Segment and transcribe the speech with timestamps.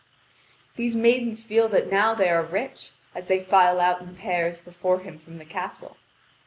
[0.77, 5.01] These maidens feel that now they are rich, as they file out in pairs before
[5.01, 5.95] him from the castle.